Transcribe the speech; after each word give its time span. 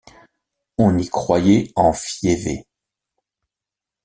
On 0.79 0.97
y 0.97 1.07
croyait 1.09 1.71
en 1.75 1.93
Fiévée. 1.93 2.65